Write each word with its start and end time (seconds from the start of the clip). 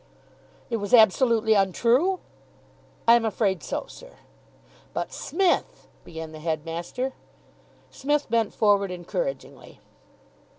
"It 0.71 0.77
was 0.77 0.95
absolutely 0.95 1.53
untrue?" 1.53 2.21
"I 3.07 3.13
am 3.13 3.23
afraid 3.23 3.61
so, 3.61 3.85
sir." 3.87 4.15
"But, 4.95 5.13
Smith" 5.13 5.87
began 6.05 6.31
the 6.31 6.39
headmaster. 6.39 7.13
Psmith 7.91 8.27
bent 8.27 8.51
forward 8.51 8.89
encouragingly. 8.89 9.79